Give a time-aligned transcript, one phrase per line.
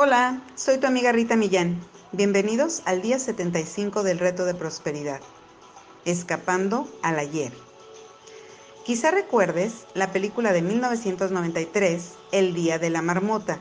[0.00, 1.84] Hola, soy tu amiga Rita Millán.
[2.12, 5.20] Bienvenidos al día 75 del reto de prosperidad.
[6.04, 7.52] Escapando al ayer.
[8.84, 13.58] Quizá recuerdes la película de 1993, El Día de la Marmota.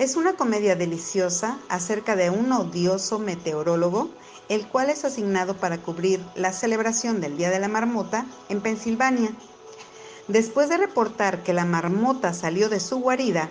[0.00, 4.10] Es una comedia deliciosa acerca de un odioso meteorólogo,
[4.48, 9.30] el cual es asignado para cubrir la celebración del Día de la Marmota en Pensilvania.
[10.26, 13.48] Después de reportar que la marmota salió de su guarida,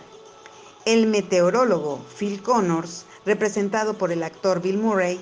[0.85, 5.19] el meteorólogo Phil Connors, representado por el actor Bill Murray,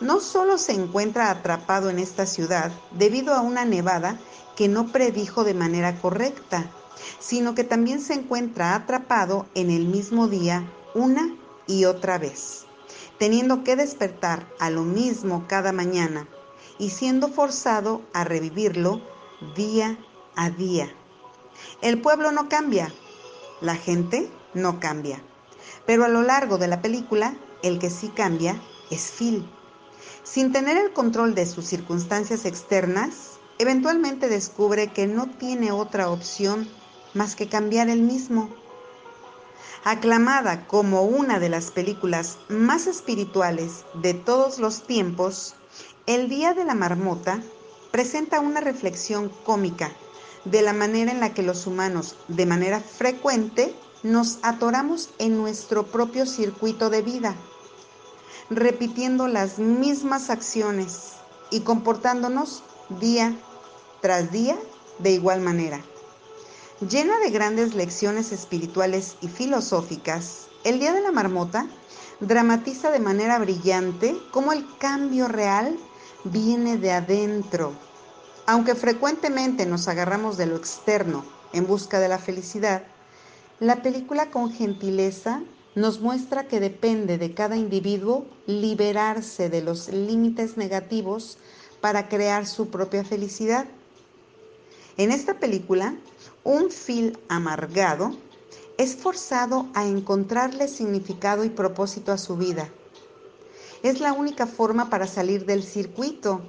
[0.00, 4.18] no solo se encuentra atrapado en esta ciudad debido a una nevada
[4.56, 6.70] que no predijo de manera correcta,
[7.18, 11.36] sino que también se encuentra atrapado en el mismo día una
[11.66, 12.64] y otra vez,
[13.18, 16.26] teniendo que despertar a lo mismo cada mañana
[16.78, 19.00] y siendo forzado a revivirlo
[19.54, 19.98] día
[20.34, 20.92] a día.
[21.80, 22.92] El pueblo no cambia,
[23.60, 25.22] la gente no cambia.
[25.86, 28.60] Pero a lo largo de la película, el que sí cambia
[28.90, 29.48] es Phil.
[30.24, 36.68] Sin tener el control de sus circunstancias externas, eventualmente descubre que no tiene otra opción
[37.14, 38.50] más que cambiar el mismo.
[39.84, 45.54] Aclamada como una de las películas más espirituales de todos los tiempos,
[46.06, 47.40] El Día de la Marmota
[47.92, 49.92] presenta una reflexión cómica
[50.44, 53.74] de la manera en la que los humanos, de manera frecuente,
[54.06, 57.34] nos atoramos en nuestro propio circuito de vida,
[58.50, 61.14] repitiendo las mismas acciones
[61.50, 62.62] y comportándonos
[63.00, 63.36] día
[64.00, 64.56] tras día
[65.00, 65.80] de igual manera.
[66.88, 71.66] Llena de grandes lecciones espirituales y filosóficas, el Día de la Marmota
[72.20, 75.76] dramatiza de manera brillante cómo el cambio real
[76.22, 77.72] viene de adentro.
[78.46, 82.84] Aunque frecuentemente nos agarramos de lo externo en busca de la felicidad,
[83.58, 85.42] la película con gentileza
[85.74, 91.38] nos muestra que depende de cada individuo liberarse de los límites negativos
[91.80, 93.66] para crear su propia felicidad.
[94.98, 95.94] En esta película,
[96.44, 98.14] un Phil amargado
[98.76, 102.68] es forzado a encontrarle significado y propósito a su vida.
[103.82, 106.42] Es la única forma para salir del circuito.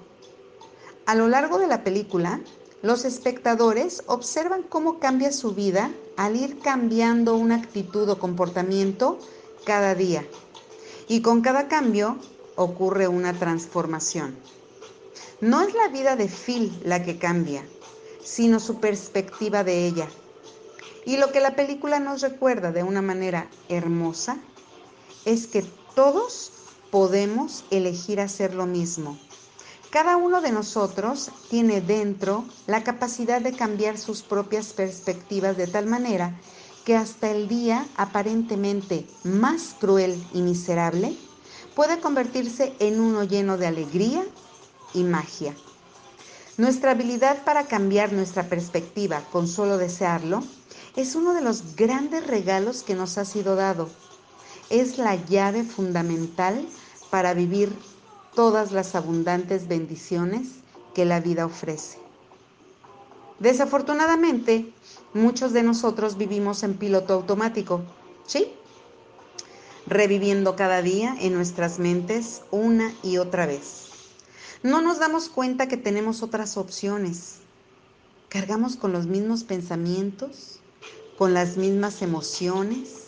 [1.05, 2.41] A lo largo de la película,
[2.81, 9.19] los espectadores observan cómo cambia su vida al ir cambiando una actitud o comportamiento
[9.65, 10.27] cada día.
[11.07, 12.17] Y con cada cambio
[12.55, 14.35] ocurre una transformación.
[15.39, 17.63] No es la vida de Phil la que cambia,
[18.23, 20.07] sino su perspectiva de ella.
[21.05, 24.37] Y lo que la película nos recuerda de una manera hermosa
[25.23, 25.63] es que
[25.95, 26.51] todos
[26.91, 29.17] podemos elegir hacer lo mismo
[29.89, 35.85] cada uno de nosotros tiene dentro la capacidad de cambiar sus propias perspectivas de tal
[35.85, 36.35] manera
[36.85, 41.15] que hasta el día aparentemente más cruel y miserable
[41.75, 44.25] puede convertirse en uno lleno de alegría
[44.93, 45.55] y magia.
[46.57, 50.43] Nuestra habilidad para cambiar nuestra perspectiva con solo desearlo
[50.95, 53.89] es uno de los grandes regalos que nos ha sido dado.
[54.69, 56.67] Es la llave fundamental
[57.11, 57.71] para vivir
[58.37, 60.49] todas las abundantes bendiciones
[60.93, 61.97] que la vida ofrece.
[63.39, 64.71] Desafortunadamente,
[65.15, 67.81] muchos de nosotros vivimos en piloto automático,
[68.27, 68.51] ¿sí?
[69.87, 73.87] Reviviendo cada día en nuestras mentes una y otra vez.
[74.61, 77.37] No nos damos cuenta que tenemos otras opciones.
[78.29, 80.59] Cargamos con los mismos pensamientos,
[81.17, 83.07] con las mismas emociones,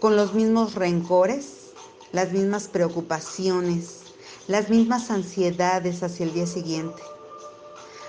[0.00, 1.72] con los mismos rencores,
[2.12, 4.09] las mismas preocupaciones,
[4.48, 7.02] las mismas ansiedades hacia el día siguiente.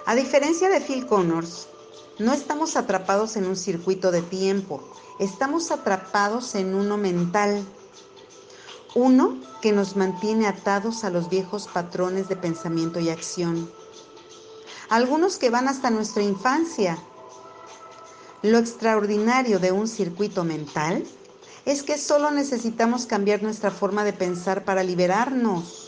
[0.06, 1.68] A diferencia de Phil Connors,
[2.19, 4.81] no estamos atrapados en un circuito de tiempo,
[5.19, 7.64] estamos atrapados en uno mental,
[8.96, 13.72] uno que nos mantiene atados a los viejos patrones de pensamiento y acción,
[14.90, 16.98] algunos que van hasta nuestra infancia.
[18.42, 21.06] Lo extraordinario de un circuito mental
[21.66, 25.81] es que solo necesitamos cambiar nuestra forma de pensar para liberarnos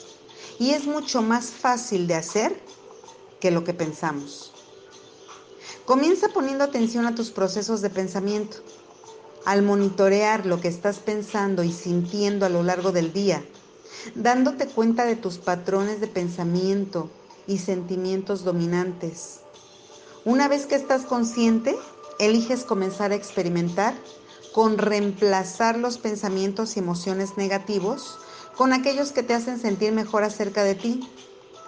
[0.60, 2.60] y es mucho más fácil de hacer
[3.40, 4.54] que lo que pensamos.
[5.86, 8.58] Comienza poniendo atención a tus procesos de pensamiento.
[9.46, 13.44] Al monitorear lo que estás pensando y sintiendo a lo largo del día,
[14.16, 17.10] dándote cuenta de tus patrones de pensamiento
[17.48, 19.42] y sentimientos dominantes.
[20.24, 21.76] Una vez que estás consciente,
[22.20, 23.94] eliges comenzar a experimentar
[24.54, 28.20] con reemplazar los pensamientos y emociones negativos
[28.58, 31.08] con aquellos que te hacen sentir mejor acerca de ti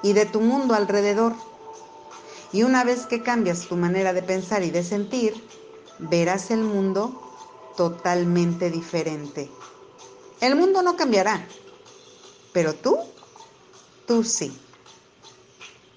[0.03, 1.33] y de tu mundo alrededor.
[2.53, 5.33] Y una vez que cambias tu manera de pensar y de sentir,
[5.99, 7.11] verás el mundo
[7.75, 9.49] totalmente diferente.
[10.41, 11.47] El mundo no cambiará,
[12.53, 12.97] pero tú,
[14.05, 14.51] tú sí.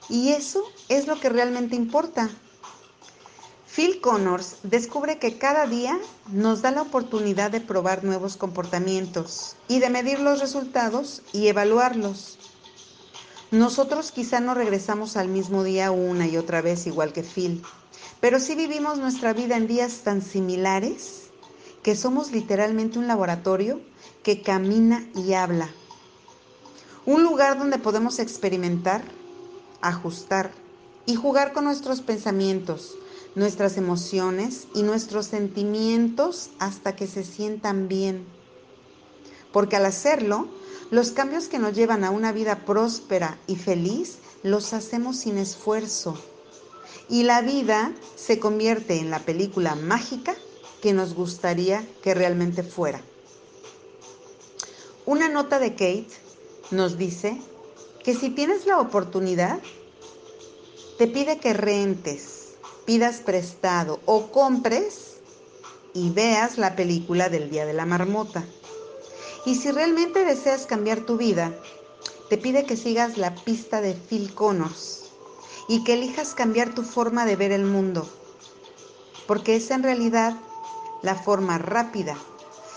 [0.08, 2.30] Y eso es lo que realmente importa.
[3.78, 6.00] Phil Connors descubre que cada día
[6.32, 12.40] nos da la oportunidad de probar nuevos comportamientos y de medir los resultados y evaluarlos.
[13.52, 17.62] Nosotros quizá no regresamos al mismo día una y otra vez igual que Phil,
[18.20, 21.30] pero sí vivimos nuestra vida en días tan similares
[21.84, 23.80] que somos literalmente un laboratorio
[24.24, 25.70] que camina y habla.
[27.06, 29.04] Un lugar donde podemos experimentar,
[29.82, 30.50] ajustar
[31.06, 32.96] y jugar con nuestros pensamientos,
[33.34, 38.26] nuestras emociones y nuestros sentimientos hasta que se sientan bien.
[39.52, 40.48] Porque al hacerlo,
[40.90, 46.18] los cambios que nos llevan a una vida próspera y feliz los hacemos sin esfuerzo.
[47.08, 50.34] Y la vida se convierte en la película mágica
[50.82, 53.02] que nos gustaría que realmente fuera.
[55.06, 56.08] Una nota de Kate
[56.70, 57.40] nos dice
[58.04, 59.58] que si tienes la oportunidad,
[60.98, 62.37] te pide que rentes
[62.88, 65.18] pidas prestado o compres
[65.92, 68.46] y veas la película del Día de la Marmota.
[69.44, 71.52] Y si realmente deseas cambiar tu vida,
[72.30, 75.10] te pide que sigas la pista de Phil Connors
[75.68, 78.08] y que elijas cambiar tu forma de ver el mundo,
[79.26, 80.34] porque es en realidad
[81.02, 82.16] la forma rápida,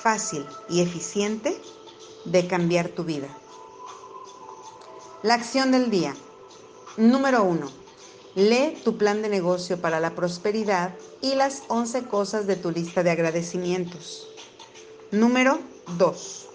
[0.01, 1.57] fácil y eficiente
[2.25, 3.29] de cambiar tu vida.
[5.23, 6.13] La acción del día.
[6.97, 7.81] Número uno
[8.36, 13.04] Lee tu plan de negocio para la prosperidad y las 11 cosas de tu lista
[13.04, 14.25] de agradecimientos.
[15.12, 15.60] Número
[15.98, 16.48] 2.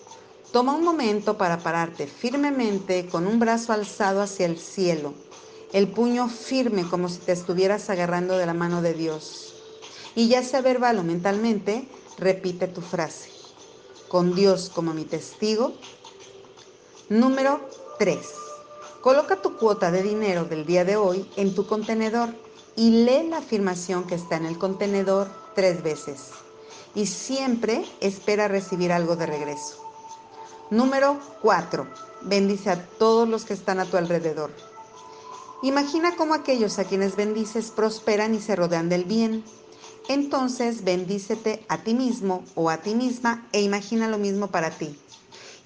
[0.53, 5.13] Toma un momento para pararte firmemente con un brazo alzado hacia el cielo,
[5.75, 9.55] el puño firme como si te estuvieras agarrando de la mano de Dios.
[10.15, 11.87] Y ya sea verbal o mentalmente,
[12.17, 13.29] repite tu frase.
[14.09, 15.75] Con Dios como mi testigo.
[17.11, 17.61] Número
[17.99, 18.19] 3.
[19.07, 22.31] Coloca tu cuota de dinero del día de hoy en tu contenedor
[22.75, 26.31] y lee la afirmación que está en el contenedor tres veces.
[26.93, 29.77] Y siempre espera recibir algo de regreso.
[30.71, 31.87] Número 4.
[32.23, 34.51] Bendice a todos los que están a tu alrededor.
[35.63, 39.45] Imagina cómo aquellos a quienes bendices prosperan y se rodean del bien.
[40.09, 44.99] Entonces bendícete a ti mismo o a ti misma e imagina lo mismo para ti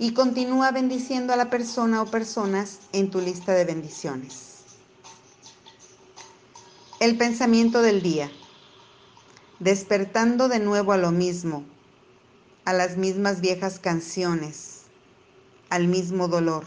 [0.00, 4.64] y continúa bendiciendo a la persona o personas en tu lista de bendiciones.
[7.00, 8.31] El pensamiento del día.
[9.58, 11.64] Despertando de nuevo a lo mismo,
[12.64, 14.85] a las mismas viejas canciones,
[15.69, 16.64] al mismo dolor.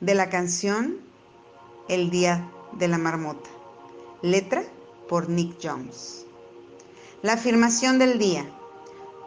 [0.00, 0.96] De la canción
[1.90, 3.50] El Día de la Marmota.
[4.22, 4.64] Letra
[5.10, 6.24] por Nick Jones.
[7.20, 8.50] La afirmación del día.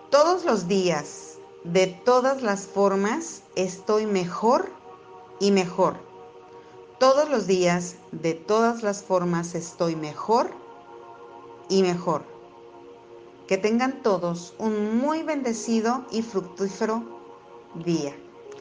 [0.09, 1.32] Todos los días
[1.63, 4.69] de todas las formas estoy mejor
[5.39, 5.95] y mejor.
[6.99, 10.51] Todos los días, de todas las formas estoy mejor
[11.69, 12.23] y mejor.
[13.47, 17.03] Que tengan todos un muy bendecido y fructífero
[17.75, 18.13] día.